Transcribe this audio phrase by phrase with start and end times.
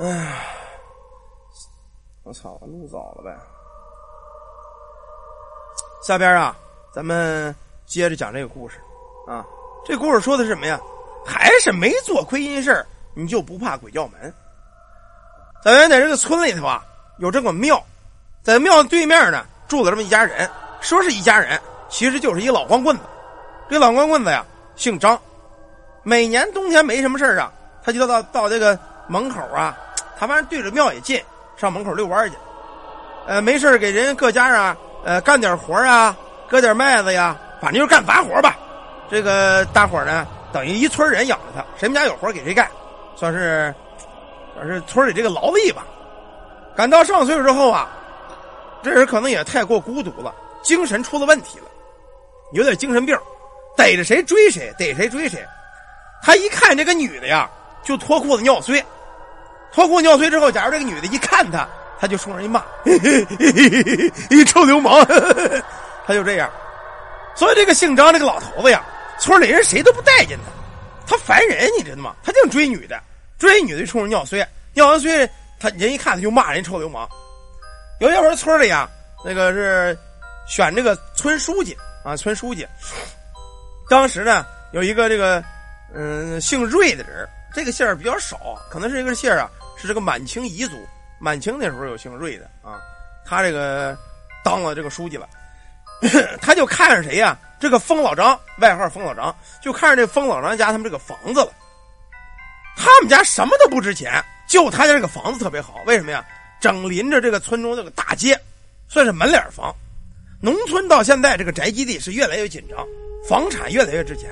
[0.00, 0.44] 哎，
[2.22, 3.36] 我操，录早了呗。
[6.00, 6.56] 下边啊，
[6.92, 7.52] 咱们
[7.84, 8.78] 接着讲这个故事
[9.26, 9.44] 啊。
[9.84, 10.78] 这故事说的是什么呀？
[11.26, 14.32] 还是没做亏心事你就不怕鬼叫门。
[15.64, 16.80] 咱原在这个村里头啊，
[17.18, 17.82] 有这个庙，
[18.40, 20.48] 在庙对面呢住了这么一家人，
[20.80, 23.02] 说是一家人，其实就是一老光棍子。
[23.68, 24.46] 这老光棍子呀，
[24.76, 25.20] 姓张，
[26.04, 27.52] 每年冬天没什么事啊，
[27.82, 28.78] 他就到到这个
[29.08, 29.76] 门口啊，
[30.18, 31.22] 他反正对着庙也近，
[31.56, 32.36] 上门口遛弯去。
[33.26, 36.16] 呃，没事给人各家啊，呃，干点活啊，
[36.48, 38.56] 割点麦子呀，反正就是干杂活吧。
[39.10, 42.68] 这个大伙呢，等于一村人养着他，谁们家有活给谁干，
[43.14, 43.72] 算是
[44.54, 45.86] 算是村里这个劳力吧。
[46.76, 47.88] 赶到上岁数之后啊，
[48.82, 51.66] 这人可能也太过孤独了，精神出了问题了，
[52.52, 53.16] 有点精神病。
[53.76, 55.46] 逮着谁追谁，逮谁追谁。
[56.20, 57.48] 他一看这个女的呀，
[57.84, 58.84] 就脱裤子尿碎。
[59.72, 61.68] 脱裤尿碎之后，假如这个女的一看他，
[62.00, 62.62] 他就冲人一骂
[64.30, 65.04] ：“一臭流氓！”
[66.06, 66.50] 他就这样。
[67.34, 68.82] 所以这个姓张这个老头子呀，
[69.18, 70.50] 村里人谁都不待见他，
[71.06, 72.14] 他烦人，你知道吗？
[72.24, 73.00] 他净追女的，
[73.38, 74.44] 追女的就冲人尿碎，
[74.74, 75.28] 尿完碎，
[75.60, 77.08] 他人一看他就骂人臭流氓。
[78.00, 78.88] 有一回村里啊，
[79.24, 79.96] 那个是
[80.48, 82.66] 选这个村书记啊，村书记。
[83.88, 85.42] 当时呢，有一个这个，
[85.94, 90.76] 嗯，姓瑞的人，这个姓儿比较少，可能是一个姓儿啊，是这个满清彝族。
[91.20, 92.78] 满清那时候有姓瑞的啊，
[93.24, 93.96] 他这个
[94.44, 95.28] 当了这个书记了，
[96.40, 97.36] 他就看上谁呀？
[97.58, 101.50] 这个封老张，外号封老张，就看上这封老张家他们这个房子了。
[102.76, 105.82] 他们家什么都不值钱，就他家这个房子特别好。
[105.86, 106.24] 为什么呀？
[106.60, 108.38] 整临着这个村中这个大街，
[108.88, 109.74] 算是门脸房。
[110.40, 112.86] 农村到现在这个宅基地是越来越紧张。
[113.28, 114.30] 房产越来越值钱，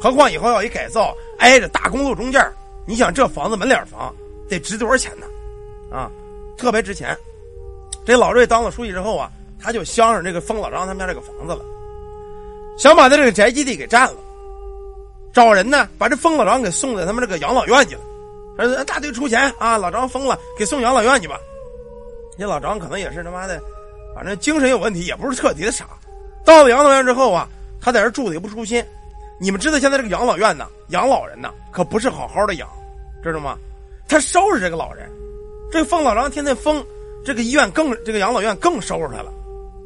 [0.00, 2.40] 何况以后要一改造，挨着大公路中间
[2.86, 4.14] 你想这房子门脸房
[4.48, 5.26] 得值多少钱呢？
[5.90, 6.10] 啊，
[6.56, 7.16] 特别值钱。
[8.04, 11.64] 这老瑞当了书记之后啊，他就相上这个封老张他们家这个房子了，
[12.78, 14.16] 想把他这个宅基地给占了，
[15.32, 18.00] 找人呢把这封老张给送在他们这个养老院去了。
[18.56, 21.38] 说大队出钱啊，老张疯了，给送养老院去吧。
[22.38, 23.60] 这老张可能也是他妈的，
[24.14, 25.86] 反正精神有问题，也不是彻底的傻。
[26.44, 27.48] 到了养老院之后啊。
[27.80, 28.84] 他在这住的也不舒心，
[29.38, 32.68] 你们知道现在这个养老院呢，养老人呢可不是好好的养，
[33.22, 33.56] 知道吗？
[34.08, 35.08] 他收拾这个老人，
[35.70, 36.84] 这个疯老张天天疯，
[37.24, 39.32] 这个医院更这个养老院更收拾他了，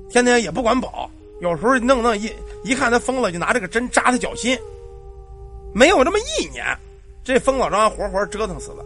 [0.09, 1.11] 天天也不管饱，
[1.41, 4.59] 有时候弄弄一一看他疯了，就拿这个针扎他脚心。
[5.75, 6.65] 没有这么一年，
[7.25, 8.85] 这疯老张活活折腾死了。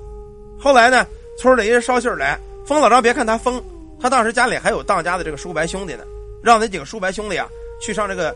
[0.59, 1.07] 后来呢，
[1.39, 3.63] 村里人捎信来，疯老张别看他疯，
[4.01, 6.05] 他当时家里还有当家的这个叔伯兄弟呢，
[6.43, 7.49] 让那几个叔伯兄弟啊
[7.81, 8.35] 去上这个。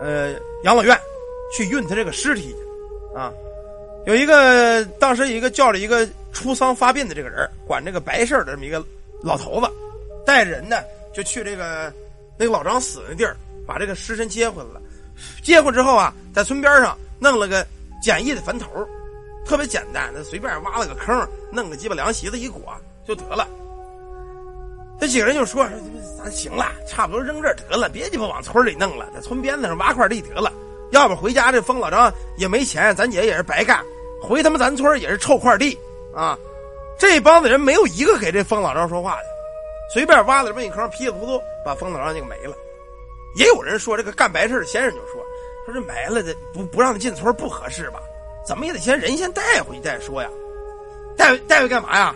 [0.00, 0.32] 呃，
[0.64, 0.98] 养老院
[1.52, 2.56] 去运他这个尸体，
[3.14, 3.30] 啊，
[4.06, 8.84] 有一个当时一个叫着一个出丧发病的这个人，管这个白事的这么一个
[9.22, 9.70] 老头子，
[10.26, 10.76] 带着人呢
[11.14, 11.92] 就去这个
[12.36, 13.36] 那个老张死的地儿，
[13.66, 14.80] 把这个尸身接回来了。
[15.42, 17.64] 接回来之后啊，在村边上弄了个
[18.02, 18.68] 简易的坟头，
[19.46, 22.62] 特别简单，随便挖了个坑，弄个鸡巴凉席子一裹
[23.06, 23.46] 就得了。
[24.98, 25.68] 这几个人就说
[26.16, 30.52] ：“咱行了，差不多扔这儿得了，别鸡巴往村里弄了，在村边子上挖块地得了。
[30.92, 33.82] 要不回家这疯老张也没钱，咱姐也是白干，
[34.22, 35.76] 回他妈咱村也是臭块地
[36.14, 36.38] 啊！
[36.98, 39.24] 这帮子人没有一个给这疯老张说话的，
[39.92, 42.54] 随便挖了这么一坑，噼里扑噜把疯老张就没了。
[43.36, 45.20] 也有人说，这个干白事的先生就说：
[45.66, 48.00] 说这埋了的不不让他进村不合适吧？
[48.46, 50.28] 怎么也得先人先带回去再说呀？
[51.16, 52.14] 带带回干嘛呀？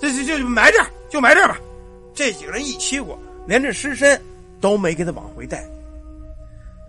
[0.00, 1.60] 就就就埋这儿，就埋这儿吧。”
[2.14, 4.20] 这几个人一起过，连这尸身
[4.60, 5.66] 都没给他往回带。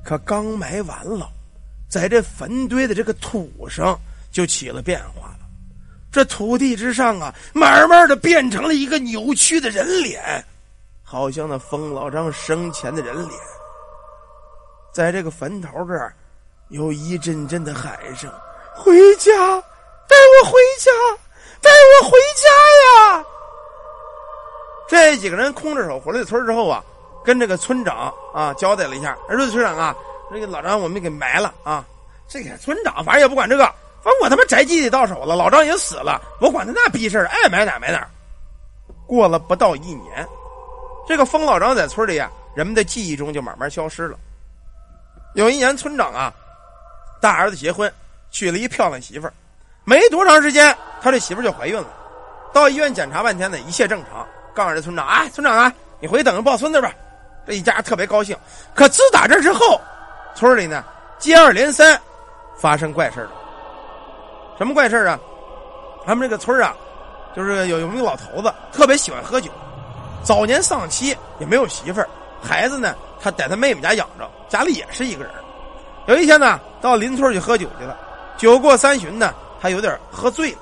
[0.04, 1.30] 可刚埋完了，
[1.90, 3.98] 在这坟堆的这个土上
[4.34, 5.40] 就起了变化了。
[6.12, 10.44] 这土地之上啊，慢慢的变成了一个扭曲的人脸，
[11.02, 13.40] 好像那疯老张生前的人脸。
[14.92, 16.14] 在这个坟头这儿，
[16.70, 18.32] 有一阵阵的喊声
[18.76, 19.32] ：“回家，
[20.08, 20.92] 带我回家，
[21.62, 23.26] 带我回家呀！”
[24.88, 26.84] 这几个人空着手回了村之后啊，
[27.26, 29.96] 跟这个村长啊交代了一下：“说村长啊，
[30.32, 31.84] 那个老张我们给埋了啊。
[32.28, 33.74] 这个村长反正也不管这个，
[34.04, 38.06] 反正我他妈宅基地到手了，老张也死了，我管他那逼事爱买哪买哪。
[39.08, 40.28] 过了不到一年，
[41.08, 44.18] 这个疯老张在村里啊，人们的记忆中就慢慢消失了。
[45.36, 46.34] 有一年，村长啊，
[47.22, 47.92] 大儿子结婚，
[48.30, 49.34] 娶了一漂亮媳妇儿，
[49.86, 51.88] 没多长时间，他这媳妇就怀孕了，
[52.52, 54.28] 到医院检查半天呢，一切正常。
[54.54, 56.94] 告诉这村长啊，村长啊，你回去等着抱孙子吧。
[57.46, 58.38] 这一家特别高兴。
[58.76, 59.80] 可自打这之后，
[60.36, 60.84] 村里呢
[61.20, 62.00] 接二连三
[62.56, 63.32] 发生怪事了。
[64.58, 65.20] 什么怪事啊？
[66.06, 66.76] 他们这个村啊，
[67.36, 69.50] 就是有有一个老头子特别喜欢喝酒，
[70.22, 72.10] 早年丧妻也没有媳妇儿，
[72.42, 75.34] 孩子呢他在他妹妹家养着，家里也是一个人。
[76.08, 77.98] 有一天呢，到邻村去喝酒去了，
[78.38, 80.58] 酒过三巡呢，他有点喝醉了。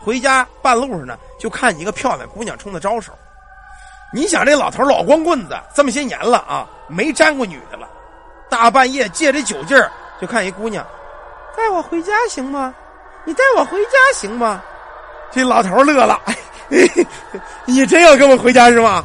[0.00, 3.12] 回家半路上呢，就看一个漂亮姑娘冲他招手。
[4.12, 7.88] 你想这老头老光棍子，这么些年了啊，没沾过女的了。
[8.48, 9.90] 大半夜借着酒劲儿，
[10.20, 10.86] 就看一姑娘，
[11.56, 12.74] 带我回家行吗？
[13.24, 14.62] 你带我回家行吗？
[15.30, 16.20] 这老头乐了，
[17.66, 19.04] 你真要跟我回家是吗？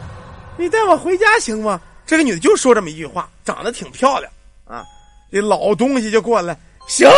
[0.57, 1.79] 你带我回家行吗？
[2.05, 4.31] 这个女的就说这么一句话，长得挺漂亮
[4.65, 4.83] 啊。
[5.31, 6.57] 这老东西就过来，
[6.87, 7.09] 行，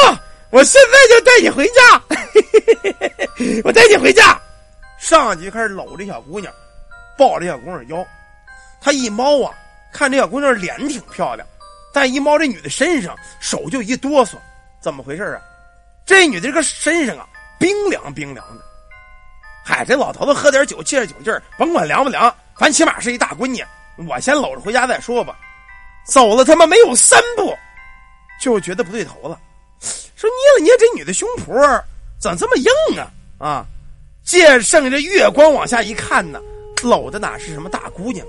[0.50, 2.02] 我现在就带你回家，
[3.64, 4.40] 我带你回家。
[4.98, 6.52] 上去就开始搂这小姑娘，
[7.18, 8.04] 抱着小姑娘腰。
[8.82, 9.54] 他一猫啊，
[9.94, 11.48] 看这小姑娘脸挺漂亮，
[11.94, 14.38] 但一猫这女的身上，手就一哆嗦，
[14.80, 15.42] 怎么回事啊？
[16.06, 17.28] 这女的这个身上啊，
[17.60, 18.64] 冰凉冰凉的。
[19.66, 23.64] 嗨，这老头子喝点酒，借着酒劲儿，甭管凉不凉，反正起码是一大闺女。
[24.08, 25.38] 我先搂着回家再说吧。
[26.06, 27.54] 走了他妈没有三步，
[28.42, 29.38] 就觉得不对头了，
[30.16, 31.84] 说捏了捏这女的胸脯，
[32.18, 33.12] 怎么这么硬啊？
[33.40, 33.66] 啊！
[34.24, 36.40] 借剩着月光往下一看呢，
[36.84, 38.26] 搂的哪是什么大姑娘，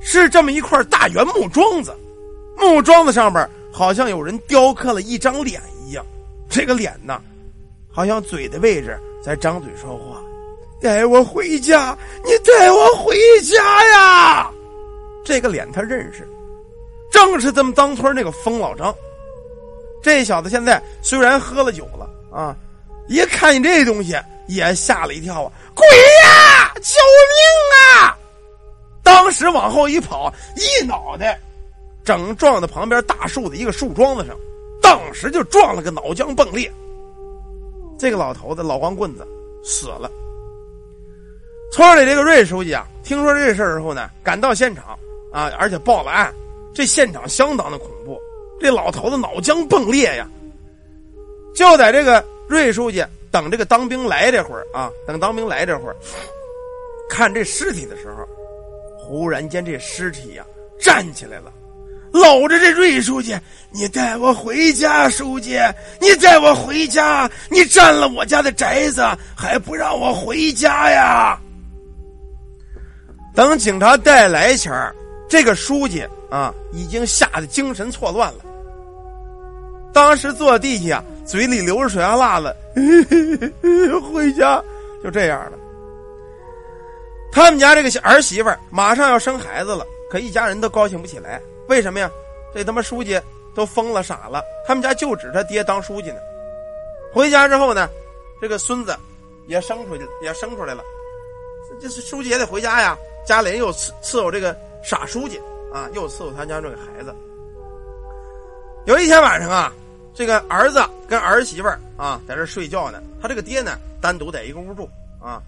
[0.00, 1.96] 是这么一块大圆木桩子，
[2.56, 6.02] 木桩子上边好像有人雕刻了一张脸一样。
[6.48, 7.20] 这个脸呢，
[7.92, 8.98] 好像嘴的位置。
[9.22, 10.22] 在张嘴说话，
[10.80, 11.98] 带我回家！
[12.24, 14.50] 你带我回家呀！
[15.24, 16.26] 这个脸他认识，
[17.10, 18.94] 正是咱们当村那个疯老张。
[20.00, 22.56] 这小子现在虽然喝了酒了啊，
[23.08, 25.52] 一看见这东西也吓了一跳啊！
[25.74, 25.84] 鬼
[26.24, 26.72] 呀！
[26.76, 26.94] 救
[27.34, 28.16] 命啊！
[29.02, 31.38] 当时往后一跑，一脑袋
[32.06, 34.36] 整撞到旁边大树的一个树桩子上，
[34.80, 36.72] 当时就撞了个脑浆迸裂。
[37.98, 39.26] 这个老头子老光棍子
[39.64, 40.08] 死了。
[41.72, 44.96] 村里这个瑞书记啊，听说这事儿之后呢，赶到现场
[45.32, 46.32] 啊，而且报了案。
[46.72, 48.20] 这现场相当的恐怖，
[48.60, 50.28] 这老头子脑浆迸裂呀。
[51.54, 55.96] 就在这个瑞书记等这个当兵来这会儿啊，等当兵来这会儿，
[57.10, 58.24] 看这尸体的时候，
[58.96, 60.46] 忽然间这尸体呀
[60.78, 61.52] 站起来了。
[62.12, 63.36] 搂着这瑞书记，
[63.70, 65.58] 你带我回家，书记，
[66.00, 69.02] 你带我回家，你占了我家的宅子，
[69.34, 71.38] 还不让我回家呀？
[73.34, 74.72] 等警察带来前
[75.28, 78.38] 这个书记啊，已经吓得精神错乱了。
[79.92, 82.54] 当时坐地下，嘴里流着水啊辣子，
[84.12, 84.62] 回家
[85.02, 85.52] 就这样了。
[87.32, 91.40] 他们家这个儿媳妇马上要生孩子了，可一家人都高兴不起来。
[91.68, 92.10] 为什么呀？
[92.54, 93.20] 这他妈书记
[93.54, 96.18] 都疯了傻了，他们家就指他爹当书记呢。
[97.12, 97.88] 回家之后呢，
[98.40, 98.96] 这个孙子
[99.46, 100.82] 也生出去，也生出来了。
[101.80, 105.40] 这是书记也得回家呀，家里人又伺伺候这个傻书记
[105.72, 107.14] 啊，又伺候他家这个孩子。
[108.86, 109.72] 有一天晚上啊，
[110.14, 114.88] 这个儿子跟儿媳妇啊在这睡觉呢，他这个爹呢单独在一个屋住
[115.20, 115.42] 啊。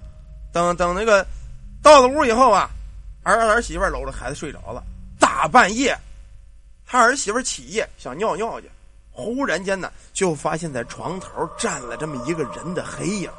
[0.53, 1.25] 等等那个
[1.83, 2.69] 到了屋以后啊，
[3.33, 4.83] 儿儿媳妇搂着孩子睡着了，
[5.19, 5.97] 大半夜。
[6.87, 8.71] 他儿媳妇起夜想尿尿去，
[9.11, 11.29] 忽然间呢，就发现在床头
[11.59, 13.31] 站了这么一个人的黑影。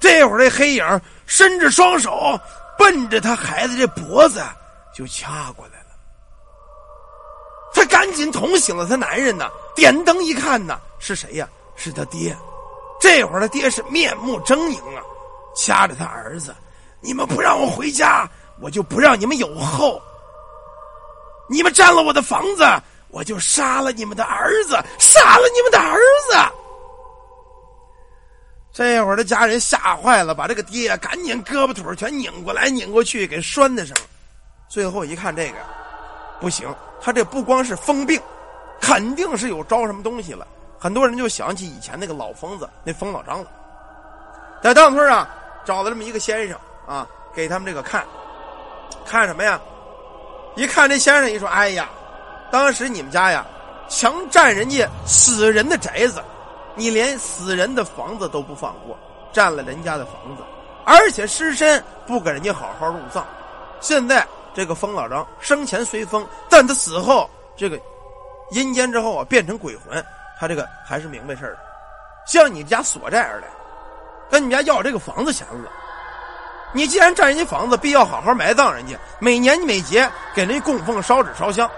[0.00, 2.38] 这会儿这黑影伸着双手，
[2.78, 4.42] 奔着他孩子这脖子
[4.94, 5.86] 就掐过来了。
[7.74, 11.48] 他赶紧捅醒了他男人呢，点灯一看呢，是谁呀？
[11.76, 12.36] 是他爹。
[13.00, 15.02] 这会儿他爹是面目狰狞啊，
[15.56, 16.54] 掐着他儿子
[17.00, 18.28] ：“你们不让我回家，
[18.60, 20.00] 我就不让你们有后。”
[21.50, 22.64] 你们占了我的房子，
[23.08, 25.98] 我就杀了你们的儿子，杀了你们的儿
[26.30, 26.36] 子。
[28.72, 33.94] 这会儿的家人吓坏了，把这个爹赶紧胳膊腿全拧过来拧过去，给拴在上。
[34.66, 35.56] 最后一看，这个
[36.40, 38.18] 不行，他这不光是疯病，
[38.80, 40.46] 肯定是有招什么东西了。
[40.78, 43.50] 很多人就想起以前那个老疯子，那疯老张了。
[44.62, 45.28] 在当村啊，
[45.66, 48.06] 找了这么一个先生啊，给他们这个看，
[49.04, 49.60] 看什么呀？
[50.54, 51.88] 一看这先生一说：“哎呀，
[52.50, 53.42] 当时你们家呀，
[53.88, 56.22] 强占人家死人的宅子，
[56.74, 58.94] 你连死人的房子都不放过，
[59.32, 60.42] 占了人家的房子，
[60.84, 63.26] 而且尸身不给人家好好入葬。
[63.80, 67.80] 现在这个疯老张生前虽疯，但他死后这个
[68.50, 70.04] 阴间之后啊，变成鬼魂，
[70.38, 71.58] 他这个还是明白事儿
[72.26, 73.46] 向你家索债而来，
[74.30, 75.70] 跟你家要这个房子钱了。”
[76.72, 78.98] 你既然占人家房子，必要好好埋葬人家。
[79.18, 81.70] 每年每节给人家供奉烧纸烧香，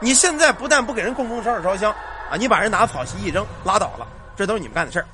[0.00, 1.90] 你现在不但不给人供奉烧纸烧香，
[2.30, 5.06] 啊，你把人拿草席一扔，拉倒了，这都是你们干的事儿。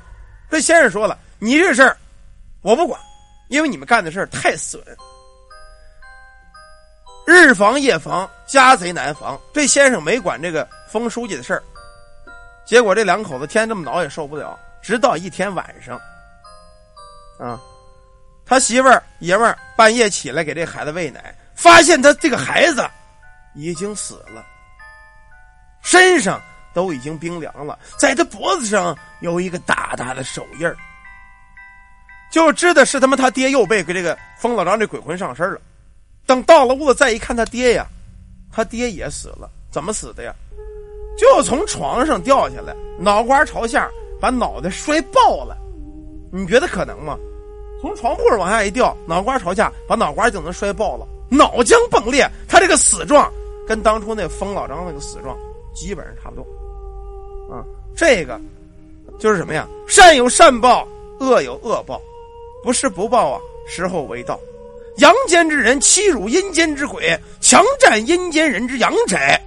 [0.50, 1.96] 这先生说了，你这事儿
[2.62, 3.00] 我不管，
[3.48, 4.82] 因为你们干的事太损。
[7.26, 9.40] 日防夜防，家贼难防。
[9.54, 11.62] 这先生没管这个封书记的事儿，
[12.64, 14.58] 结果这两口子天这么恼也受不了。
[14.82, 15.96] 直到一天晚上，
[17.38, 17.60] 啊，
[18.50, 22.84] 他媳妇儿爷们儿半夜起来给这孩子喂奶，发现他这个孩子
[23.54, 24.44] 已经死了，
[25.82, 26.42] 身上
[26.74, 30.76] 都已经冰凉了，在他脖子上有一个大大的手印儿，
[32.32, 35.60] 就知道是他妈他爹又被给这个疯老张这鬼魂上身了。
[36.26, 37.86] 等到了屋子再一看，他爹呀，
[38.52, 40.34] 他爹也死了，怎么死的呀？
[41.16, 43.88] 就从床上掉下来，脑瓜朝下。
[44.20, 45.56] 把脑袋摔爆了，
[46.30, 47.16] 你觉得可能吗？
[47.80, 52.28] 从床铺上往下一掉，脑瓜朝下，把脑瓜就能摔爆了，脑浆迸裂。
[52.48, 53.32] 他这个死状
[53.66, 55.36] 跟当初那疯老张那个死状
[55.74, 56.44] 基本上差不多。
[57.54, 57.64] 啊，
[57.96, 58.40] 这个
[59.18, 59.66] 就是什么呀？
[59.88, 60.86] 善有善报，
[61.18, 62.00] 恶有恶报，
[62.62, 64.38] 不是不报啊，时候未到。
[64.98, 69.40] 阳间之人欺辱阴间之鬼，强占阴间人之阳宅。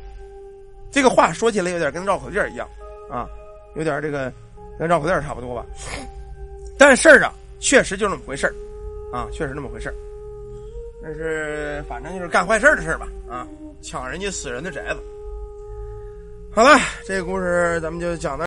[0.92, 2.68] 这个话说起来有点跟绕口令一样
[3.10, 3.28] 啊，
[3.76, 4.32] 有点这个。
[4.80, 5.64] 跟绕口令差不多吧，
[6.80, 7.32] 但事儿啊，
[7.64, 8.54] 确实就那么回事
[9.12, 9.92] 啊，确实那么回事
[11.02, 13.48] 那是反正就是干坏事的事吧，啊，
[13.82, 15.00] 抢人家死人的宅子。
[16.52, 18.42] 好了，这个故事咱们就讲到。